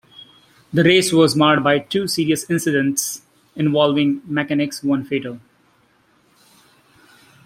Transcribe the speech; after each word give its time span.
The 0.73 0.83
race 0.83 1.13
was 1.13 1.35
marred 1.35 1.63
by 1.63 1.77
two 1.77 2.07
serious 2.07 2.49
incidents 2.49 3.21
involving 3.55 4.23
mechanics, 4.25 4.81
one 4.83 5.03
fatal. 5.05 5.39